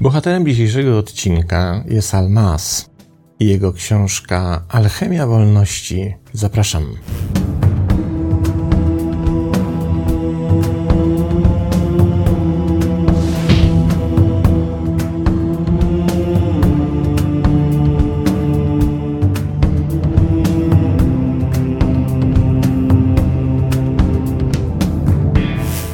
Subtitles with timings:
[0.00, 2.90] Bohaterem dzisiejszego odcinka jest Almas
[3.40, 6.14] i jego książka Alchemia Wolności.
[6.32, 6.96] Zapraszam.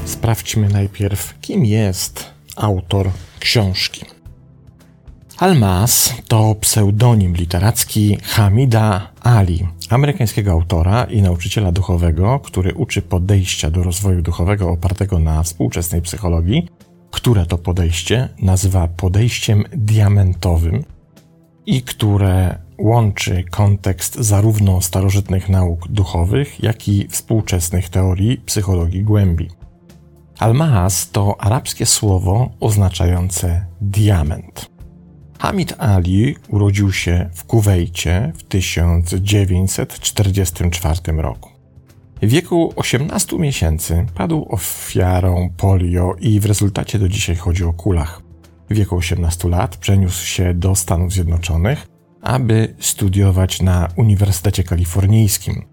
[0.04, 4.04] Sprawdźmy najpierw, kim jest autor książki.
[5.38, 13.82] Almas to pseudonim literacki Hamida Ali, amerykańskiego autora i nauczyciela duchowego, który uczy podejścia do
[13.82, 16.68] rozwoju duchowego opartego na współczesnej psychologii,
[17.10, 20.84] które to podejście nazywa podejściem diamentowym
[21.66, 29.48] i które łączy kontekst zarówno starożytnych nauk duchowych, jak i współczesnych teorii psychologii głębi.
[30.42, 34.70] Almaz to arabskie słowo oznaczające diament.
[35.38, 41.50] Hamid Ali urodził się w Kuwejcie w 1944 roku.
[42.22, 48.22] W wieku 18 miesięcy padł ofiarą polio i w rezultacie do dzisiaj chodzi o kulach.
[48.70, 51.86] W wieku 18 lat przeniósł się do Stanów Zjednoczonych,
[52.22, 55.64] aby studiować na Uniwersytecie Kalifornijskim.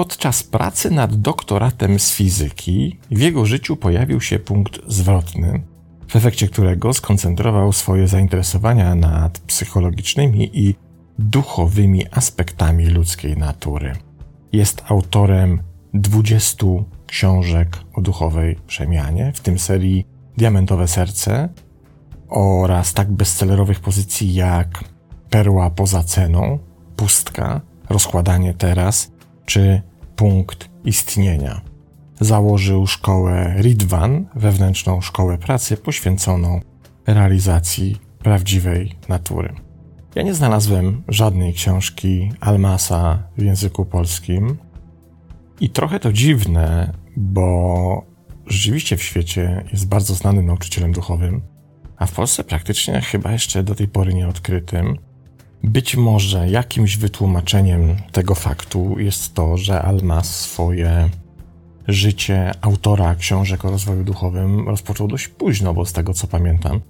[0.00, 5.62] Podczas pracy nad doktoratem z fizyki w jego życiu pojawił się punkt zwrotny,
[6.08, 10.74] w efekcie którego skoncentrował swoje zainteresowania nad psychologicznymi i
[11.18, 13.92] duchowymi aspektami ludzkiej natury.
[14.52, 15.62] Jest autorem
[15.94, 16.66] 20
[17.06, 21.48] książek o duchowej przemianie, w tym serii Diamentowe Serce
[22.28, 24.84] oraz tak bestsellerowych pozycji jak
[25.30, 26.58] Perła poza ceną,
[26.96, 29.12] Pustka, Rozkładanie teraz
[29.46, 29.82] czy
[30.20, 31.60] Punkt istnienia
[32.20, 36.60] założył szkołę Ridwan, wewnętrzną szkołę pracy poświęconą
[37.06, 39.54] realizacji prawdziwej natury.
[40.14, 44.58] Ja nie znalazłem żadnej książki Almasa w języku polskim
[45.60, 48.04] i trochę to dziwne, bo
[48.46, 51.42] rzeczywiście w świecie jest bardzo znanym nauczycielem duchowym,
[51.96, 54.98] a w Polsce praktycznie chyba jeszcze do tej pory nieodkrytym.
[55.64, 61.10] Być może jakimś wytłumaczeniem tego faktu jest to, że Almas swoje
[61.88, 66.80] życie autora książek o rozwoju duchowym rozpoczął dość późno, bo z tego co pamiętam,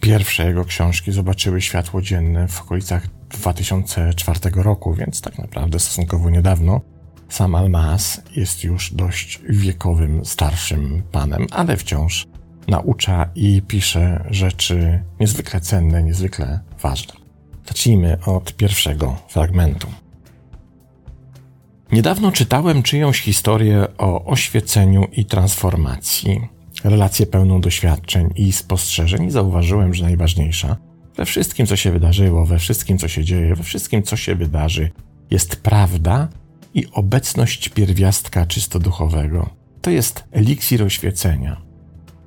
[0.00, 6.80] pierwsze jego książki zobaczyły światło dzienne w okolicach 2004 roku, więc tak naprawdę stosunkowo niedawno.
[7.28, 12.26] Sam Almas jest już dość wiekowym, starszym panem, ale wciąż
[12.68, 17.23] naucza i pisze rzeczy niezwykle cenne, niezwykle ważne.
[17.66, 19.86] Zacznijmy od pierwszego fragmentu.
[21.92, 26.40] Niedawno czytałem czyjąś historię o oświeceniu i transformacji,
[26.84, 30.76] relację pełną doświadczeń i spostrzeżeń i zauważyłem, że najważniejsza
[31.16, 34.90] we wszystkim, co się wydarzyło, we wszystkim, co się dzieje, we wszystkim, co się wydarzy,
[35.30, 36.28] jest prawda
[36.74, 39.50] i obecność pierwiastka czysto duchowego.
[39.82, 41.62] To jest eliksir oświecenia.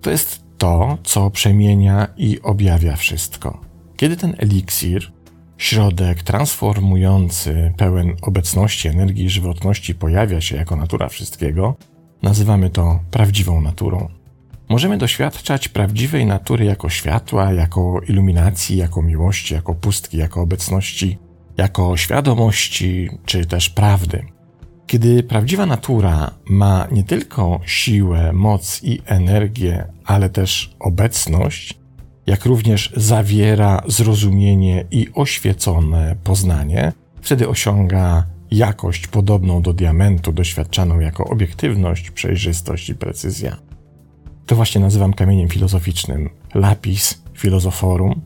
[0.02, 3.62] To jest to, co przemienia i objawia wszystko.
[3.98, 5.12] Kiedy ten eliksir
[5.57, 11.75] Środek transformujący, pełen obecności, energii i żywotności pojawia się jako natura wszystkiego,
[12.22, 14.09] nazywamy to prawdziwą naturą.
[14.69, 21.18] Możemy doświadczać prawdziwej natury jako światła, jako iluminacji, jako miłości, jako pustki, jako obecności,
[21.57, 24.25] jako świadomości czy też prawdy.
[24.88, 31.79] Kiedy prawdziwa natura ma nie tylko siłę, moc i energię, ale też obecność,
[32.27, 41.25] jak również zawiera zrozumienie i oświecone poznanie, wtedy osiąga jakość podobną do diamentu, doświadczaną jako
[41.25, 43.57] obiektywność, przejrzystość i precyzja.
[44.45, 48.21] To właśnie nazywam kamieniem filozoficznym lapis filozoforum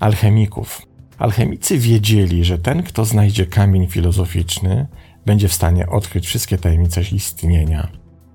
[0.00, 0.82] alchemików.
[1.18, 4.86] Alchemicy wiedzieli, że ten, kto znajdzie kamień filozoficzny,
[5.26, 7.88] będzie w stanie odkryć wszystkie tajemnice istnienia.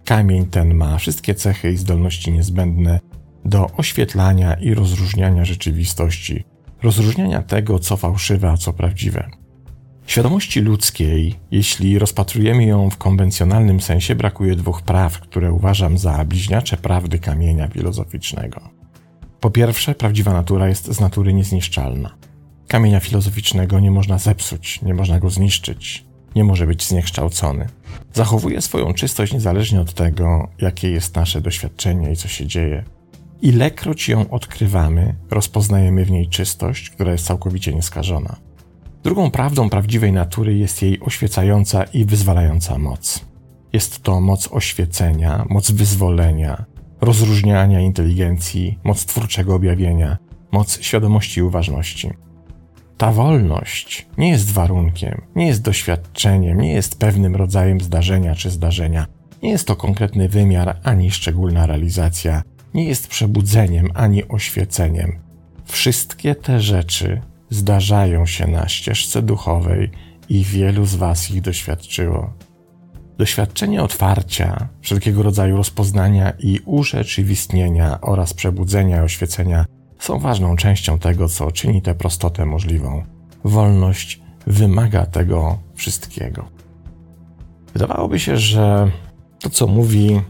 [0.05, 2.99] Kamień ten ma wszystkie cechy i zdolności niezbędne
[3.45, 6.43] do oświetlania i rozróżniania rzeczywistości,
[6.83, 9.29] rozróżniania tego, co fałszywe, a co prawdziwe.
[10.07, 16.77] Świadomości ludzkiej, jeśli rozpatrujemy ją w konwencjonalnym sensie, brakuje dwóch praw, które uważam za bliźniacze
[16.77, 18.61] prawdy kamienia filozoficznego.
[19.39, 22.15] Po pierwsze, prawdziwa natura jest z natury niezniszczalna.
[22.67, 26.05] Kamienia filozoficznego nie można zepsuć, nie można go zniszczyć,
[26.35, 27.67] nie może być zniekształcony.
[28.13, 32.83] Zachowuje swoją czystość niezależnie od tego, jakie jest nasze doświadczenie i co się dzieje.
[33.45, 38.35] Ilekroć ją odkrywamy, rozpoznajemy w niej czystość, która jest całkowicie nieskażona.
[39.03, 43.25] Drugą prawdą prawdziwej natury jest jej oświecająca i wyzwalająca moc.
[43.73, 46.65] Jest to moc oświecenia, moc wyzwolenia,
[47.01, 50.17] rozróżniania inteligencji, moc twórczego objawienia,
[50.51, 52.09] moc świadomości i uważności.
[52.97, 59.05] Ta wolność nie jest warunkiem, nie jest doświadczeniem, nie jest pewnym rodzajem zdarzenia czy zdarzenia.
[59.43, 62.43] Nie jest to konkretny wymiar ani szczególna realizacja,
[62.75, 65.19] nie jest przebudzeniem ani oświeceniem.
[65.65, 69.91] Wszystkie te rzeczy zdarzają się na ścieżce duchowej
[70.29, 72.33] i wielu z Was ich doświadczyło.
[73.17, 79.65] Doświadczenie otwarcia, wszelkiego rodzaju rozpoznania i urzeczywistnienia oraz przebudzenia i oświecenia
[79.99, 83.03] są ważną częścią tego, co czyni tę prostotę możliwą.
[83.43, 86.45] Wolność wymaga tego wszystkiego.
[87.73, 88.91] Wydawałoby się, że
[89.39, 90.21] to, co mówi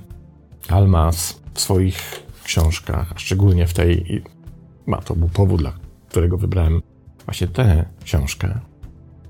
[0.69, 4.23] Almas w swoich książkach, a szczególnie w tej,
[4.85, 5.73] ma to był powód, dla
[6.09, 6.81] którego wybrałem
[7.25, 8.59] właśnie tę książkę,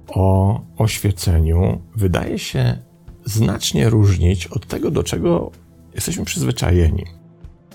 [0.07, 2.77] o oświeceniu, wydaje się
[3.25, 5.51] znacznie różnić od tego, do czego
[5.95, 7.05] jesteśmy przyzwyczajeni.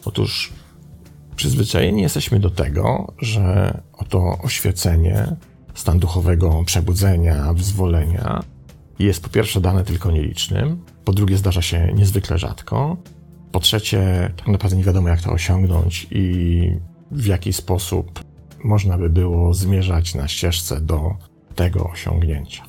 [0.04, 0.52] Otóż
[1.37, 5.37] przyzwyczajeni jesteśmy do tego, że oto oświecenie,
[5.75, 8.42] stan duchowego przebudzenia, wyzwolenia
[8.98, 12.96] jest po pierwsze dane tylko nielicznym, po drugie zdarza się niezwykle rzadko,
[13.52, 16.73] po trzecie tak naprawdę nie wiadomo jak to osiągnąć i
[17.11, 18.25] w jaki sposób
[18.64, 21.14] można by było zmierzać na ścieżce do
[21.55, 22.64] tego osiągnięcia.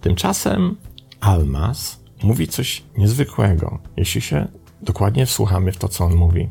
[0.00, 0.76] Tymczasem
[1.20, 4.48] Almas mówi coś niezwykłego, jeśli się
[4.82, 6.50] dokładnie wsłuchamy w to, co on mówi.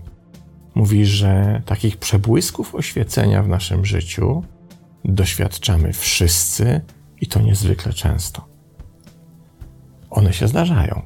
[0.76, 4.44] Mówi, że takich przebłysków oświecenia w naszym życiu
[5.06, 6.82] doświadczamy wszyscy
[7.22, 8.48] i to niezwykle często.
[10.10, 11.02] One się zdarzają.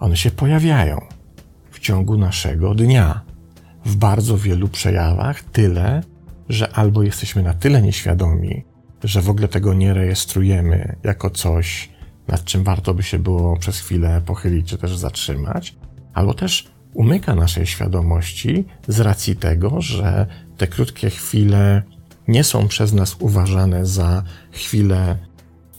[0.00, 1.17] One się pojawiają
[1.78, 3.20] w ciągu naszego dnia.
[3.84, 6.02] W bardzo wielu przejawach tyle,
[6.48, 8.64] że albo jesteśmy na tyle nieświadomi,
[9.04, 11.88] że w ogóle tego nie rejestrujemy jako coś,
[12.28, 15.76] nad czym warto by się było przez chwilę pochylić czy też zatrzymać,
[16.14, 20.26] albo też umyka naszej świadomości z racji tego, że
[20.56, 21.82] te krótkie chwile
[22.28, 25.18] nie są przez nas uważane za chwile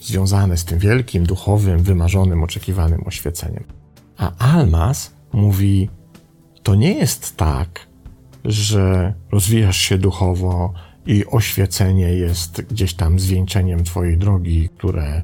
[0.00, 3.64] związane z tym wielkim, duchowym, wymarzonym, oczekiwanym oświeceniem.
[4.16, 5.88] A Almas mówi:
[6.62, 7.86] To nie jest tak,
[8.44, 10.72] że rozwijasz się duchowo
[11.06, 15.22] i oświecenie jest gdzieś tam zwieńczeniem Twojej drogi, które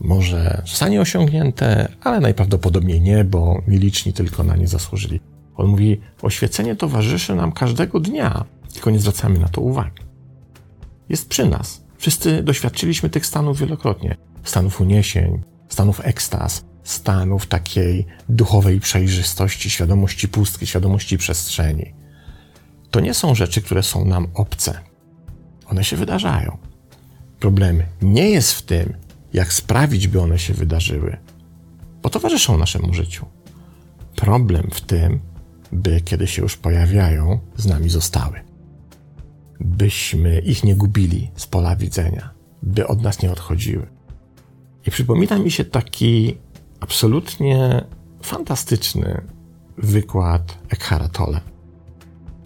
[0.00, 5.20] może zostanie osiągnięte, ale najprawdopodobniej nie, bo nieliczni tylko na nie zasłużyli.
[5.56, 8.44] On mówi: Oświecenie towarzyszy nam każdego dnia,
[8.74, 10.02] tylko nie zwracamy na to uwagi.
[11.08, 11.84] Jest przy nas.
[11.96, 20.66] Wszyscy doświadczyliśmy tych stanów wielokrotnie stanów uniesień, stanów ekstaz, stanów takiej duchowej przejrzystości, świadomości pustki,
[20.66, 21.94] świadomości przestrzeni.
[22.90, 24.80] To nie są rzeczy, które są nam obce.
[25.66, 26.58] One się wydarzają.
[27.40, 28.96] Problem nie jest w tym,
[29.32, 31.16] jak sprawić, by one się wydarzyły,
[32.02, 33.26] bo towarzyszą naszemu życiu.
[34.16, 35.20] Problem w tym,
[35.72, 38.40] by kiedy się już pojawiają, z nami zostały.
[39.60, 42.30] Byśmy ich nie gubili z pola widzenia,
[42.62, 43.86] by od nas nie odchodziły.
[44.86, 46.38] I przypomina mi się taki
[46.80, 47.84] absolutnie
[48.22, 49.22] fantastyczny
[49.78, 51.40] wykład Eckhara Tolle,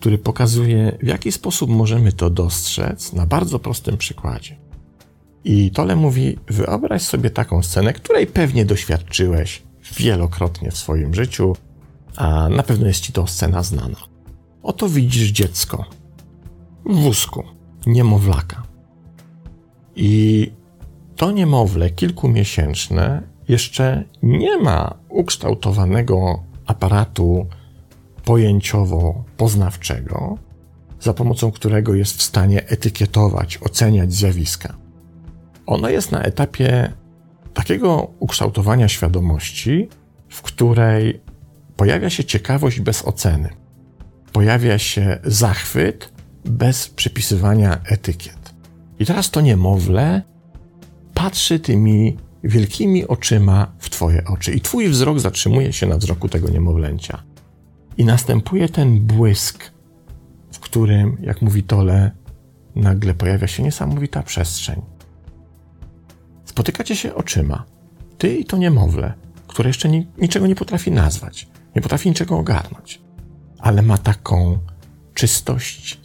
[0.01, 4.57] który pokazuje, w jaki sposób możemy to dostrzec na bardzo prostym przykładzie.
[5.45, 9.63] I Tole mówi: Wyobraź sobie taką scenę, której pewnie doświadczyłeś
[9.97, 11.57] wielokrotnie w swoim życiu,
[12.17, 13.99] a na pewno jest ci to scena znana.
[14.63, 15.85] Oto widzisz dziecko
[16.87, 17.45] w wózku,
[17.87, 18.63] niemowlaka.
[19.97, 20.53] I
[21.17, 27.47] to niemowlę kilkumiesięczne jeszcze nie ma ukształtowanego aparatu
[28.25, 30.37] pojęciowo-poznawczego,
[31.01, 34.77] za pomocą którego jest w stanie etykietować, oceniać zjawiska.
[35.67, 36.93] Ono jest na etapie
[37.55, 39.89] takiego ukształtowania świadomości,
[40.29, 41.21] w której
[41.77, 43.49] pojawia się ciekawość bez oceny.
[44.33, 46.13] Pojawia się zachwyt
[46.45, 48.55] bez przypisywania etykiet.
[48.99, 50.23] I teraz to niemowlę
[51.15, 56.51] patrzy tymi wielkimi oczyma w Twoje oczy, i Twój wzrok zatrzymuje się na wzroku tego
[56.51, 57.23] niemowlęcia.
[57.97, 59.71] I następuje ten błysk,
[60.53, 62.11] w którym, jak mówi Tole,
[62.77, 64.83] nagle pojawia się niesamowita przestrzeń.
[66.45, 67.65] Spotykacie się oczyma,
[68.19, 69.13] ty i to niemowlę,
[69.47, 73.03] które jeszcze ni niczego nie potrafi nazwać, nie potrafi niczego ogarnąć,
[73.59, 74.59] ale ma taką
[75.15, 76.01] czystość,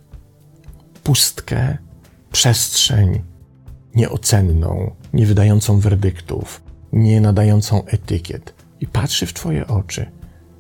[1.04, 1.78] pustkę,
[2.32, 3.24] przestrzeń
[3.98, 6.62] nieocenną, nie wydającą werdyktów,
[6.94, 10.12] nie nadającą etykiet i patrzy w twoje oczy.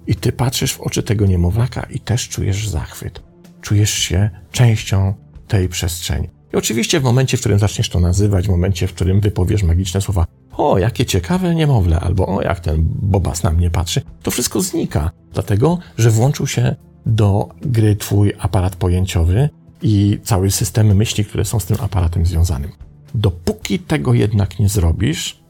[0.08, 3.24] I ty patrzysz w oczy tego niemowlaka i też czujesz zachwyt.
[3.62, 5.14] Czujesz się częścią
[5.48, 6.30] tej przestrzeni.
[6.54, 10.02] I oczywiście w momencie, w którym zaczniesz to nazywać, w momencie, w którym wypowiesz magiczne
[10.02, 10.26] słowa
[10.58, 15.12] o, jakie ciekawe niemowlę, albo o, jak ten bobas na mnie patrzy, to wszystko znika,
[15.34, 16.76] dlatego, że włączył się
[17.06, 19.50] do gry twój aparat pojęciowy
[19.82, 22.87] i cały system myśli, które są z tym aparatem związanym.
[23.16, 25.44] Dopóki tego jednak nie zrobisz,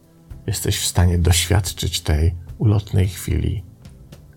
[0.47, 3.63] jesteś w stanie doświadczyć tej ulotnej chwili,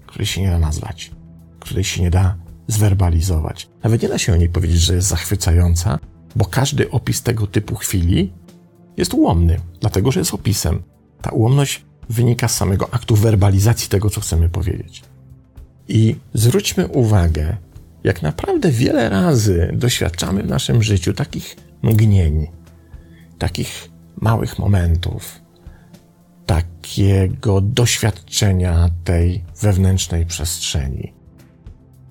[0.07, 1.11] której się nie da nazwać,
[1.61, 2.37] której się nie da
[2.67, 3.69] zwerbalizować.
[3.83, 5.99] Nawet nie da się o niej powiedzieć, że jest zachwycająca,
[6.37, 8.33] bo każdy opis tego typu chwili
[8.97, 10.83] jest ułomny, dlatego że jest opisem.
[11.23, 15.03] Ta ułomność wynika z samego aktu werbalizacji tego, co chcemy powiedzieć.
[15.89, 17.57] I zwróćmy uwagę,
[18.05, 22.47] jak naprawdę wiele razy doświadczamy w naszym życiu takich mgnień,
[23.41, 25.41] takich małych momentów,
[26.47, 31.13] takiego doświadczenia tej wewnętrznej przestrzeni,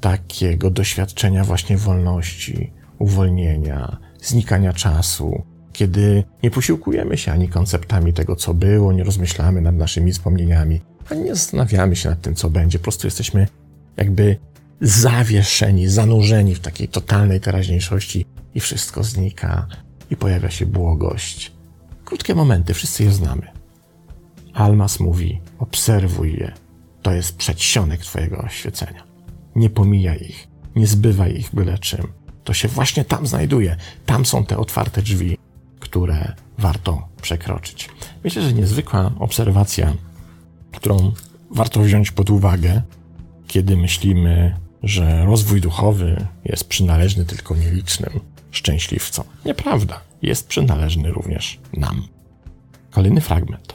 [0.01, 5.43] takiego doświadczenia właśnie wolności, uwolnienia, znikania czasu,
[5.73, 10.81] kiedy nie posiłkujemy się ani konceptami tego, co było, nie rozmyślamy nad naszymi wspomnieniami,
[11.11, 12.79] ani nie zastanawiamy się nad tym, co będzie.
[12.79, 13.47] Po prostu jesteśmy
[13.97, 14.37] jakby
[14.81, 19.67] zawieszeni, zanurzeni w takiej totalnej teraźniejszości i wszystko znika
[20.09, 21.51] i pojawia się błogość.
[22.05, 23.51] Krótkie momenty, wszyscy je znamy.
[24.53, 26.53] Almas mówi: obserwuj je.
[27.01, 29.03] To jest przedsionek Twojego oświecenia.
[29.55, 32.07] Nie pomijaj ich, nie zbywaj ich byle czym.
[32.43, 33.75] To się właśnie tam znajduje.
[34.05, 35.37] Tam są te otwarte drzwi,
[35.79, 37.89] które warto przekroczyć.
[38.23, 39.93] Myślę, że niezwykła obserwacja,
[40.71, 41.11] którą
[41.51, 42.81] warto wziąć pod uwagę,
[43.47, 48.19] kiedy myślimy, że rozwój duchowy jest przynależny tylko nielicznym
[48.51, 49.25] szczęśliwcom.
[49.45, 52.07] Nieprawda, jest przynależny również nam.
[52.91, 53.73] Kolejny fragment.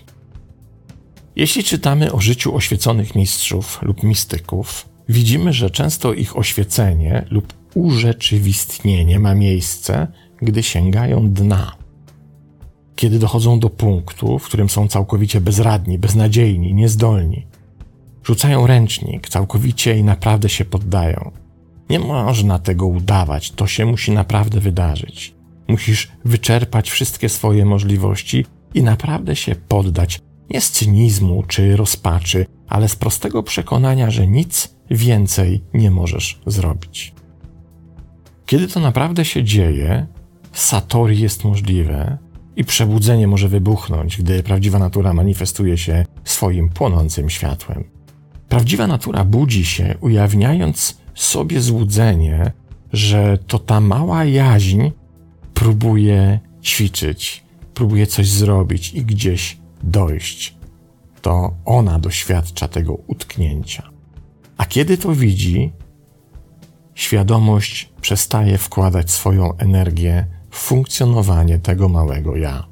[1.37, 9.19] Jeśli czytamy o życiu oświeconych mistrzów lub mistyków, widzimy, że często ich oświecenie lub urzeczywistnienie
[9.19, 10.07] ma miejsce,
[10.43, 11.77] gdy sięgają dna.
[12.97, 17.47] Kiedy dochodzą do punktu, w którym są całkowicie bezradni, beznadziejni, niezdolni,
[18.25, 21.31] rzucają ręcznik, całkowicie i naprawdę się poddają.
[21.91, 25.35] Nie można tego udawać, to się musi naprawdę wydarzyć.
[25.69, 32.89] Musisz wyczerpać wszystkie swoje możliwości i naprawdę się poddać, nie z cynizmu czy rozpaczy, ale
[32.89, 37.15] z prostego przekonania, że nic więcej nie możesz zrobić.
[38.47, 40.07] Kiedy to naprawdę się dzieje,
[40.53, 42.19] satori jest możliwe
[42.57, 47.85] i przebudzenie może wybuchnąć, gdy prawdziwa natura manifestuje się swoim płonącym światłem.
[48.55, 52.53] Prawdziwa natura budzi się, ujawniając sobie złudzenie,
[52.93, 54.91] że to ta mała jaźń
[55.55, 57.45] próbuje ćwiczyć,
[57.75, 60.57] próbuje coś zrobić i gdzieś dojść.
[61.23, 63.91] To ona doświadcza tego utknięcia.
[64.57, 65.73] A kiedy to widzi,
[66.95, 72.67] świadomość przestaje wkładać swoją energię w funkcjonowanie tego małego ja.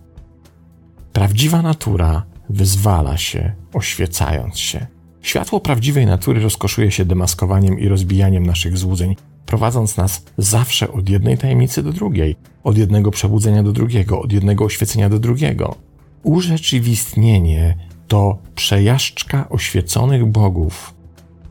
[1.12, 5.01] Prawdziwa natura wyzwala się, oświecając się.
[5.22, 11.38] Światło prawdziwej natury rozkoszuje się demaskowaniem i rozbijaniem naszych złudzeń, prowadząc nas zawsze od jednej
[11.38, 15.74] tajemnicy do drugiej, od jednego przebudzenia do drugiego, od jednego oświecenia do drugiego.
[16.22, 17.76] Urzeczywistnienie
[18.08, 20.94] to przejażdżka oświeconych bogów,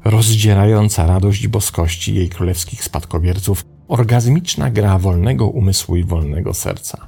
[0.04, 7.08] rozdzierająca radość boskości jej królewskich spadkobierców, orgazmiczna gra wolnego umysłu i wolnego serca.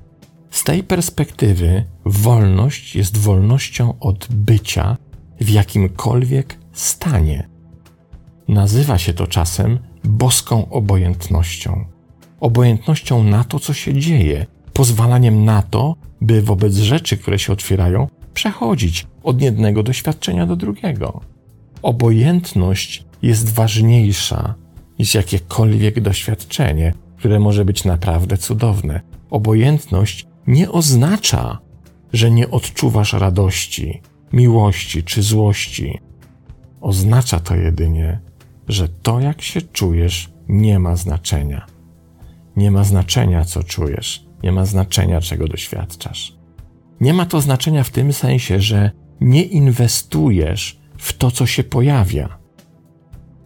[0.50, 4.98] Z tej perspektywy wolność jest wolnością od bycia
[5.44, 7.50] w jakimkolwiek stanie.
[8.48, 11.86] Nazywa się to czasem boską obojętnością.
[12.40, 18.08] Obojętnością na to, co się dzieje, pozwalaniem na to, by wobec rzeczy, które się otwierają,
[18.34, 21.22] przechodzić od jednego doświadczenia do drugiego.
[21.82, 24.56] Obojętność jest ważniejsza
[25.00, 29.02] niż jakiekolwiek doświadczenie, które może być naprawdę cudowne.
[29.30, 31.60] Obojętność nie oznacza,
[32.14, 34.02] że nie odczuwasz radości,
[34.34, 36.00] miłości czy złości.
[36.82, 38.20] Oznacza to jedynie,
[38.68, 41.66] że to, jak się czujesz, nie ma znaczenia.
[42.56, 46.36] Nie ma znaczenia, co czujesz, nie ma znaczenia, czego doświadczasz.
[47.02, 52.38] Nie ma to znaczenia w tym sensie, że nie inwestujesz w to, co się pojawia.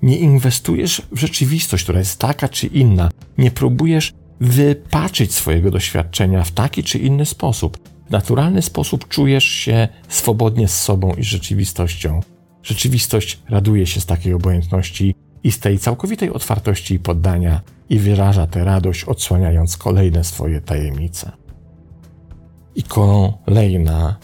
[0.02, 3.10] Nie inwestujesz w rzeczywistość, która jest taka czy inna.
[3.38, 7.97] Nie próbujesz wypaczyć swojego doświadczenia w taki czy inny sposób.
[8.08, 12.20] W naturalny sposób czujesz się swobodnie z sobą i rzeczywistością.
[12.64, 18.48] Rzeczywistość raduje się z takiej obojętności i z tej całkowitej otwartości i poddania i wyraża
[18.48, 21.32] tę radość, odsłaniając kolejne swoje tajemnice.
[22.76, 24.18] I kolejna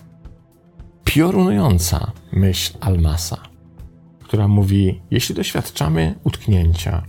[1.03, 3.37] piorunująca myśl Almasa,
[4.23, 7.03] która mówi: Jeśli doświadczamy utknięcia,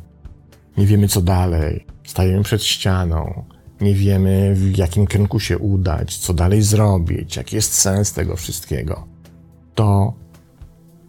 [0.76, 3.44] nie wiemy co dalej, stajemy przed ścianą,
[3.84, 9.06] nie wiemy w jakim kierunku się udać, co dalej zrobić, jaki jest sens tego wszystkiego,
[9.74, 10.14] to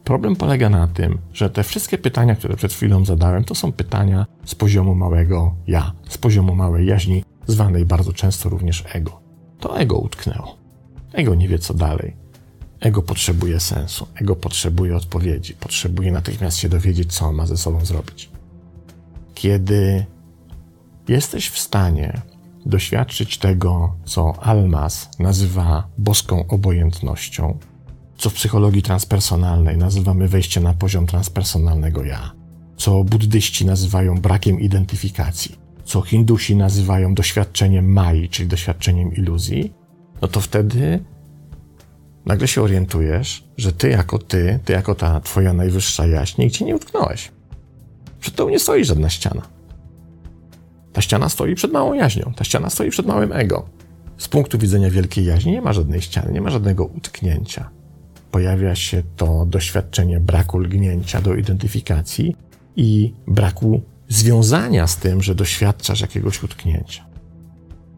[0.04, 4.26] problem polega na tym, że te wszystkie pytania, które przed chwilą zadałem, to są pytania
[4.46, 9.20] z poziomu małego ja, z poziomu małej jaźni, zwanej bardzo często również ego.
[9.60, 10.58] To ego utknęło.
[11.14, 12.16] Ego nie wie co dalej.
[12.80, 18.30] Ego potrzebuje sensu, ego potrzebuje odpowiedzi, potrzebuje natychmiast się dowiedzieć, co ma ze sobą zrobić.
[19.34, 20.06] Kiedy
[21.08, 22.22] jesteś w stanie
[22.66, 27.58] doświadczyć tego, co Almas nazywa boską obojętnością,
[28.18, 32.32] co w psychologii transpersonalnej nazywamy wejście na poziom transpersonalnego ja,
[32.78, 39.74] co buddyści nazywają brakiem identyfikacji, co Hindusi nazywają doświadczeniem Mai, czyli doświadczeniem iluzji,
[40.22, 41.04] no to wtedy
[42.26, 46.76] nagle się orientujesz, że ty jako ty, ty jako ta twoja najwyższa jaźń, nigdzie nie
[46.76, 47.32] utknąłeś.
[48.20, 49.55] Przed tobą nie stoi żadna ściana.
[50.96, 53.66] Ta ściana stoi przed małą jaźnią, ta ściana stoi przed małym ego.
[54.18, 57.70] Z punktu widzenia wielkiej jaźni nie ma żadnej ściany, nie ma żadnego utknięcia.
[58.32, 62.36] Pojawia się to doświadczenie braku lgnięcia do identyfikacji
[62.76, 67.06] i braku związania z tym, że doświadczasz jakiegoś utknięcia.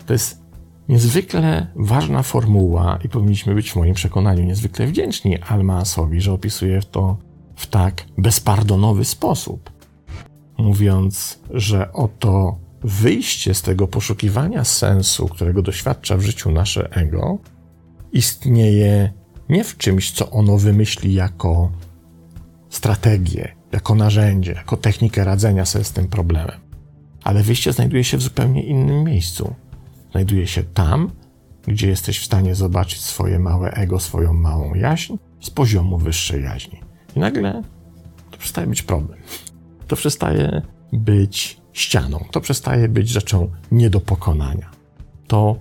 [0.05, 0.41] To jest
[0.89, 7.17] niezwykle ważna formuła i powinniśmy być w moim przekonaniu niezwykle wdzięczni Almaasowi, że opisuje to
[7.55, 9.69] w tak bezpardonowy sposób,
[10.57, 17.37] mówiąc, że oto wyjście z tego poszukiwania sensu, którego doświadcza w życiu nasze ego,
[18.11, 19.13] istnieje
[19.49, 21.71] nie w czymś, co ono wymyśli jako
[22.69, 26.59] strategię, jako narzędzie, jako technikę radzenia sobie z tym problemem,
[27.23, 29.55] ale wyjście znajduje się w zupełnie innym miejscu.
[30.11, 31.11] Znajduje się tam,
[31.67, 36.79] gdzie jesteś w stanie zobaczyć swoje małe ego, swoją małą jaźń z poziomu wyższej jaźni.
[37.15, 37.63] I nagle
[38.31, 39.19] to przestaje być problem.
[39.87, 40.61] To przestaje
[40.93, 42.25] być ścianą.
[42.31, 44.69] To przestaje być rzeczą nie do pokonania.
[45.27, 45.59] To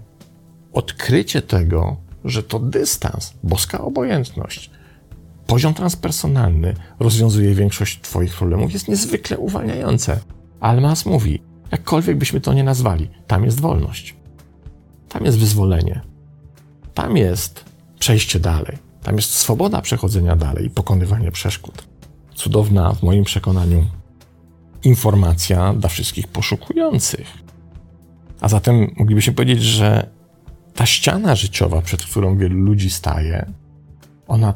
[0.72, 4.70] odkrycie tego, że to dystans, boska obojętność,
[5.46, 10.20] poziom transpersonalny rozwiązuje większość Twoich problemów, jest niezwykle uwalniające.
[10.60, 11.42] Almas mówi,
[11.72, 14.16] jakkolwiek byśmy to nie nazwali, tam jest wolność.
[15.08, 16.00] Tam jest wyzwolenie.
[16.94, 17.64] Tam jest
[17.98, 18.78] przejście dalej.
[19.02, 21.86] Tam jest swoboda przechodzenia dalej i pokonywanie przeszkód.
[22.34, 23.86] Cudowna, w moim przekonaniu,
[24.86, 27.26] informacja dla wszystkich poszukujących.
[28.40, 30.10] A zatem moglibyśmy powiedzieć, że
[30.74, 33.52] ta ściana życiowa, przed którą wielu ludzi staje,
[34.28, 34.54] ona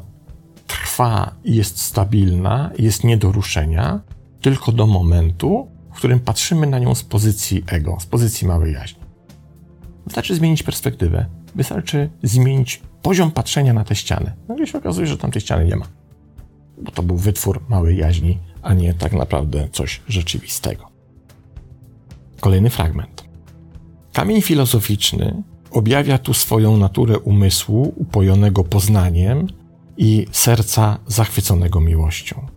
[0.67, 3.99] trwa i jest stabilna, jest nie do ruszenia,
[4.41, 9.01] tylko do momentu, w którym patrzymy na nią z pozycji ego, z pozycji małej jaźni.
[10.05, 14.33] Wystarczy zmienić perspektywę, wystarczy zmienić poziom patrzenia na tę ścianę.
[14.47, 15.85] Nagle się okazuje, że tam tej ściany nie ma.
[16.77, 20.87] Bo to był wytwór małej jaźni, a nie tak naprawdę coś rzeczywistego.
[22.39, 23.23] Kolejny fragment.
[24.13, 29.47] Kamień filozoficzny objawia tu swoją naturę umysłu upojonego poznaniem
[29.97, 32.47] i serca zachwyconego miłością.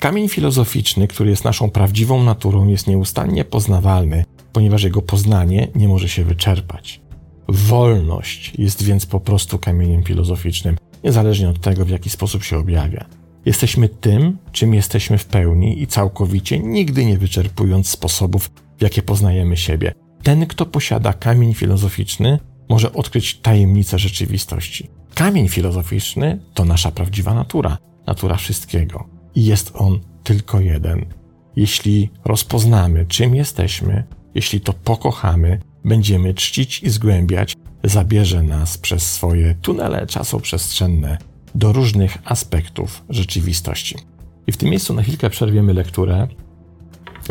[0.00, 6.08] Kamień filozoficzny, który jest naszą prawdziwą naturą, jest nieustannie poznawalny, ponieważ jego poznanie nie może
[6.08, 7.00] się wyczerpać.
[7.48, 13.04] Wolność jest więc po prostu kamieniem filozoficznym, niezależnie od tego, w jaki sposób się objawia.
[13.46, 19.56] Jesteśmy tym, czym jesteśmy w pełni i całkowicie, nigdy nie wyczerpując sposobów, w jakie poznajemy
[19.56, 19.92] siebie.
[20.22, 24.90] Ten, kto posiada kamień filozoficzny, może odkryć tajemnicę rzeczywistości.
[25.14, 29.08] Kamień filozoficzny to nasza prawdziwa natura, natura wszystkiego.
[29.34, 31.06] I jest on tylko jeden.
[31.56, 34.04] Jeśli rozpoznamy, czym jesteśmy,
[34.34, 41.18] jeśli to pokochamy, będziemy czcić i zgłębiać, zabierze nas przez swoje tunele czasoprzestrzenne
[41.54, 43.96] do różnych aspektów rzeczywistości.
[44.46, 46.28] I w tym miejscu na chwilkę przerwiemy lekturę,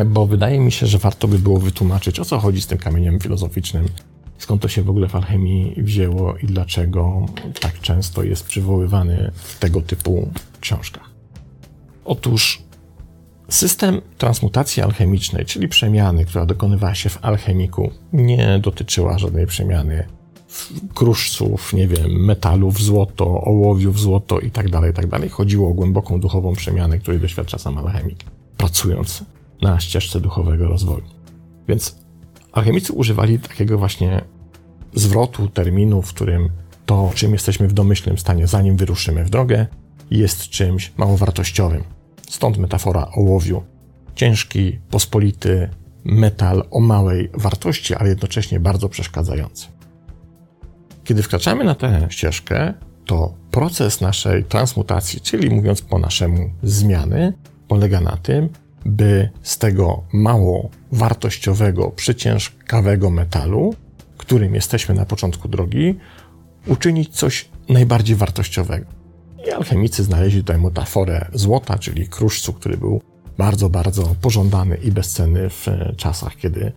[0.06, 3.20] bo wydaje mi się, że warto by było wytłumaczyć, o co chodzi z tym kamieniem
[3.20, 3.88] filozoficznym,
[4.38, 7.26] skąd to się w ogóle w alchemii wzięło i dlaczego
[7.60, 11.10] tak często jest przywoływany w tego typu książkach.
[12.04, 12.62] Otóż
[13.48, 20.06] system transmutacji alchemicznej, czyli przemiany, która dokonywała się w alchemiku, nie dotyczyła żadnej przemiany
[20.94, 25.28] kruszców, nie wiem, metalów, złoto, ołowiów, złoto i tak dalej, tak dalej.
[25.28, 28.18] Chodziło o głęboką duchową przemianę, której doświadcza sam alchemik,
[28.56, 29.24] pracując
[29.62, 31.04] na ścieżce duchowego rozwoju.
[31.68, 31.98] Więc
[32.52, 34.24] alchemicy używali takiego właśnie
[34.94, 36.48] zwrotu, terminu, w którym
[36.86, 39.66] to, czym jesteśmy w domyślnym stanie, zanim wyruszymy w drogę,
[40.10, 41.84] jest czymś małowartościowym.
[42.28, 43.62] Stąd metafora ołowiu.
[44.14, 45.70] Ciężki, pospolity
[46.04, 49.66] metal o małej wartości, ale jednocześnie bardzo przeszkadzający.
[51.04, 52.74] Kiedy wkraczamy na tę ścieżkę,
[53.06, 57.32] to proces naszej transmutacji, czyli mówiąc po naszemu zmiany,
[57.68, 58.48] polega na tym,
[58.86, 63.74] by z tego mało wartościowego, przyciężkawego metalu
[64.24, 65.94] którym jesteśmy na początku drogi,
[66.66, 68.86] uczynić coś najbardziej wartościowego.
[69.46, 73.02] I alchemicy znaleźli tutaj metaforę złota, czyli kruszcu, który był
[73.38, 76.72] bardzo, bardzo pożądany i bezcenny w czasach, kiedy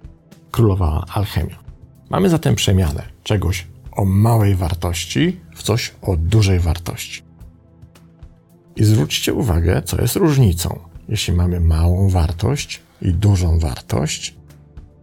[0.51, 1.59] królowała alchemia.
[2.09, 7.21] Mamy zatem przemianę czegoś o małej wartości w coś o dużej wartości.
[8.75, 10.79] I zwróćcie uwagę, co jest różnicą.
[11.09, 14.35] Jeśli mamy małą wartość i dużą wartość,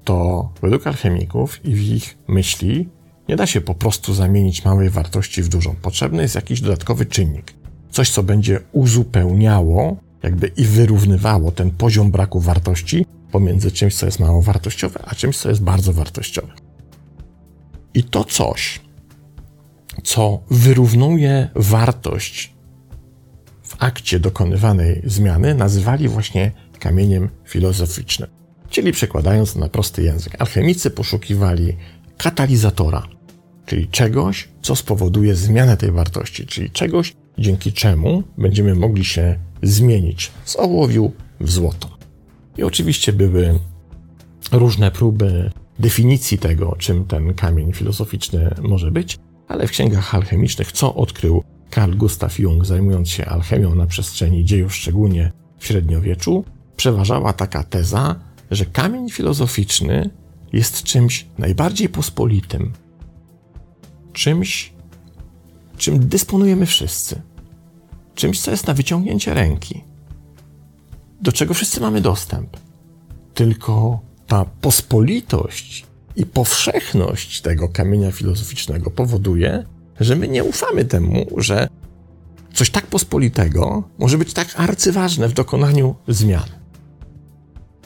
[0.04, 2.88] to według alchemików i w ich myśli
[3.28, 5.74] nie da się po prostu zamienić małej wartości w dużą.
[5.82, 7.54] Potrzebny jest jakiś dodatkowy czynnik.
[7.90, 14.20] Coś, co będzie uzupełniało, jakby i wyrównywało ten poziom braku wartości pomiędzy czymś, co jest
[14.20, 16.52] mało wartościowe, a czymś, co jest bardzo wartościowe.
[17.94, 18.80] I to coś,
[20.14, 22.54] co wyrównuje wartość
[23.62, 28.30] w akcie dokonywanej zmiany, nazywali właśnie kamieniem filozoficznym.
[28.70, 31.76] Czyli przekładając na prosty język, alchemicy poszukiwali
[32.16, 33.02] katalizatora,
[33.66, 40.32] czyli czegoś, co spowoduje zmianę tej wartości, czyli czegoś, dzięki czemu będziemy mogli się zmienić
[40.44, 41.98] z ołowiu w złoto.
[42.58, 43.58] I oczywiście były
[44.52, 50.94] różne próby definicji tego, czym ten kamień filozoficzny może być, ale w księgach alchemicznych, co
[50.94, 56.44] odkrył Carl Gustav Jung, zajmując się alchemią na przestrzeni dziejów, szczególnie w średniowieczu,
[56.76, 60.10] przeważała taka teza, że kamień filozoficzny
[60.52, 62.72] jest czymś najbardziej pospolitym,
[64.12, 64.72] czymś,
[65.76, 67.22] czym dysponujemy wszyscy,
[68.14, 69.84] czymś, co jest na wyciągnięcie ręki,
[71.20, 72.56] do czego wszyscy mamy dostęp.
[73.34, 79.64] Tylko ta pospolitość i powszechność tego kamienia filozoficznego powoduje,
[80.00, 81.68] że my nie ufamy temu, że
[82.54, 86.48] coś tak pospolitego może być tak arcyważne w dokonaniu zmian.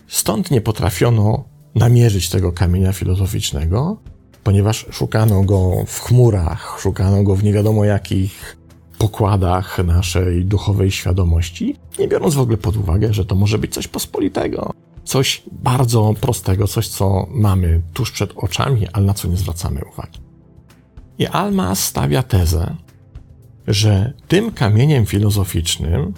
[0.09, 3.97] Stąd nie potrafiono namierzyć tego kamienia filozoficznego,
[4.45, 8.57] ponieważ szukano go w chmurach, szukano go w nie wiadomo jakich
[8.99, 13.89] pokładach naszej duchowej świadomości, nie biorąc w ogóle pod uwagę, że to może być coś
[13.89, 14.73] pospolitego,
[15.09, 20.21] coś bardzo prostego, coś, co mamy tuż przed oczami, ale na co nie zwracamy uwagi.
[21.19, 22.77] I Alma stawia tezę,
[23.67, 26.13] że tym kamieniem filozoficznym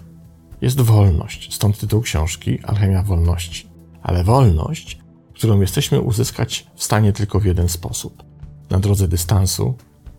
[0.61, 1.55] jest wolność.
[1.55, 3.69] Stąd tytuł książki Alchemia Wolności.
[4.03, 4.99] Ale wolność,
[5.35, 8.23] którą jesteśmy uzyskać w stanie tylko w jeden sposób:
[8.71, 9.75] na drodze dystansu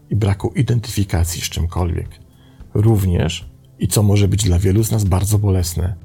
[0.09, 2.09] i braku identyfikacji z czymkolwiek.
[2.73, 5.95] Również, i co może być dla wielu z nas bardzo bolesne,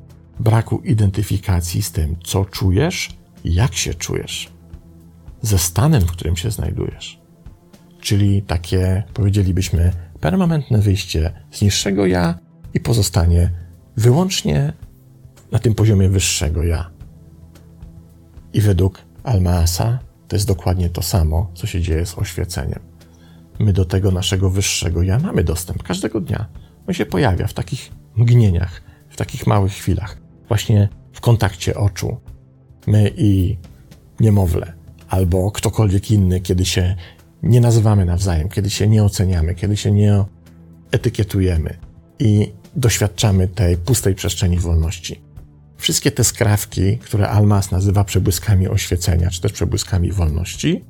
[0.41, 4.53] braku identyfikacji z tym, co czujesz, jak się czujesz,
[5.43, 7.21] ze stanem, w którym się znajdujesz.
[8.01, 12.39] Czyli takie, powiedzielibyśmy, permanentne wyjście z niższego ja
[12.75, 13.51] i pozostanie
[13.97, 14.73] wyłącznie
[15.53, 16.91] na tym poziomie wyższego ja.
[18.53, 22.81] I według Almaasa to jest dokładnie to samo, co się dzieje z oświeceniem.
[23.59, 26.47] My do tego naszego wyższego ja mamy dostęp każdego dnia.
[26.89, 32.17] On się pojawia w takich mgnieniach, w takich małych chwilach właśnie w kontakcie oczu.
[32.87, 33.57] My i
[34.21, 34.73] niemowlę,
[35.09, 36.97] albo ktokolwiek inny, kiedy się
[37.43, 40.25] nie nazywamy nawzajem, kiedy się nie oceniamy, kiedy się nie
[40.91, 41.79] etykietujemy
[42.19, 45.21] i doświadczamy tej pustej przestrzeni wolności.
[45.77, 50.85] Wszystkie te skrawki, które Almas nazywa przebłyskami oświecenia, czy też przebłyskami wolności,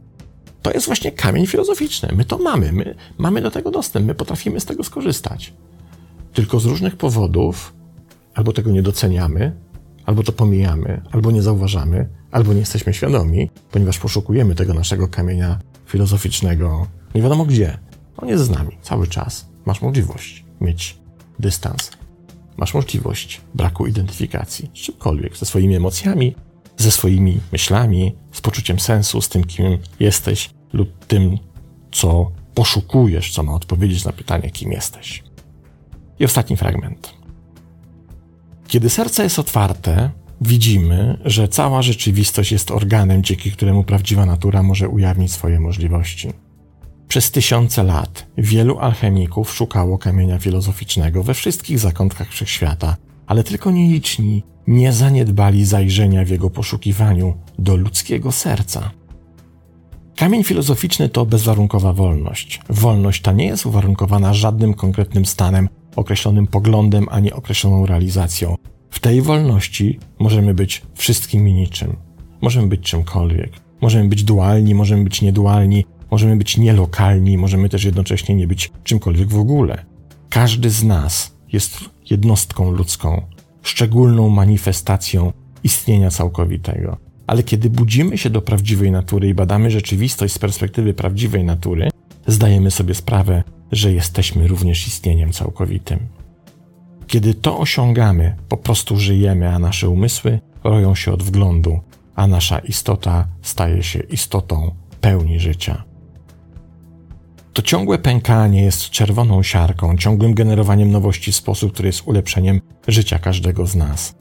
[0.62, 2.08] to jest właśnie kamień filozoficzny.
[2.16, 5.54] My to mamy, my mamy do tego dostęp, my potrafimy z tego skorzystać.
[6.32, 7.75] Tylko z różnych powodów
[8.36, 9.52] albo tego nie doceniamy,
[10.06, 15.58] albo to pomijamy, albo nie zauważamy, albo nie jesteśmy świadomi, ponieważ poszukujemy tego naszego kamienia
[15.86, 17.78] filozoficznego nie wiadomo gdzie.
[18.16, 19.46] On jest z nami cały czas.
[19.66, 20.98] Masz możliwość mieć
[21.38, 21.90] dystans.
[22.56, 26.34] Masz możliwość braku identyfikacji z czymkolwiek, ze swoimi emocjami,
[26.76, 31.38] ze swoimi myślami, z poczuciem sensu, z tym, kim jesteś lub tym,
[31.92, 35.24] co poszukujesz, co ma odpowiedzieć na pytanie, kim jesteś.
[36.18, 37.16] I ostatni fragment.
[38.68, 44.88] Kiedy serce jest otwarte, widzimy, że cała rzeczywistość jest organem, dzięki któremu prawdziwa natura może
[44.88, 46.32] ujawnić swoje możliwości.
[47.08, 54.42] Przez tysiące lat wielu alchemików szukało kamienia filozoficznego we wszystkich zakątkach wszechświata, ale tylko nieliczni
[54.66, 58.90] nie zaniedbali zajrzenia w jego poszukiwaniu do ludzkiego serca.
[60.16, 62.60] Kamień filozoficzny to bezwarunkowa wolność.
[62.68, 68.56] Wolność ta nie jest uwarunkowana żadnym konkretnym stanem określonym poglądem ani określoną realizacją.
[68.90, 71.96] W tej wolności możemy być wszystkim i niczym.
[72.40, 73.52] Możemy być czymkolwiek.
[73.80, 79.28] Możemy być dualni, możemy być niedualni, możemy być nielokalni, możemy też jednocześnie nie być czymkolwiek
[79.28, 79.84] w ogóle.
[80.30, 81.78] Każdy z nas jest
[82.10, 83.22] jednostką ludzką,
[83.62, 85.32] szczególną manifestacją
[85.64, 86.96] istnienia całkowitego.
[87.26, 91.90] Ale kiedy budzimy się do prawdziwej natury i badamy rzeczywistość z perspektywy prawdziwej natury,
[92.26, 95.98] zdajemy sobie sprawę, że jesteśmy również istnieniem całkowitym.
[97.06, 101.80] Kiedy to osiągamy, po prostu żyjemy, a nasze umysły roją się od wglądu,
[102.14, 105.84] a nasza istota staje się istotą pełni życia.
[107.52, 113.18] To ciągłe pękanie jest czerwoną siarką, ciągłym generowaniem nowości w sposób, który jest ulepszeniem życia
[113.18, 114.14] każdego z nas.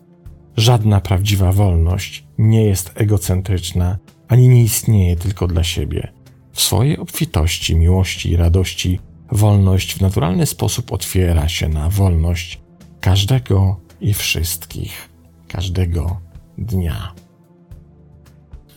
[0.58, 6.15] Żadna prawdziwa wolność nie jest egocentryczna ani nie istnieje tylko dla siebie.
[6.56, 9.00] W swojej obfitości, miłości i radości
[9.32, 12.62] wolność w naturalny sposób otwiera się na wolność
[13.02, 15.10] każdego i wszystkich,
[15.48, 16.20] każdego
[16.58, 17.14] dnia.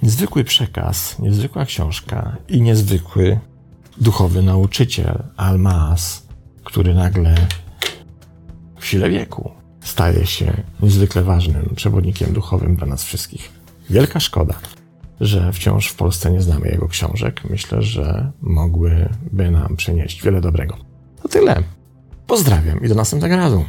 [0.02, 3.40] Niezwykły przekaz, niezwykła książka i niezwykły
[4.00, 6.26] duchowy nauczyciel Almas,
[6.64, 7.34] który nagle
[8.78, 13.52] w sile wieku staje się niezwykle ważnym przewodnikiem duchowym dla nas wszystkich.
[13.90, 14.54] Wielka szkoda,
[15.20, 17.40] że wciąż w Polsce nie znamy jego książek.
[17.50, 20.76] Myślę, że mogłyby nam przynieść wiele dobrego.
[21.22, 21.62] To tyle.
[22.26, 23.64] Pozdrawiam i do następnego razu.